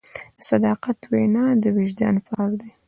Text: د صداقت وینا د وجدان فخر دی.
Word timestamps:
د 0.37 0.39
صداقت 0.49 0.97
وینا 1.11 1.45
د 1.61 1.63
وجدان 1.77 2.15
فخر 2.25 2.49
دی. 2.61 2.71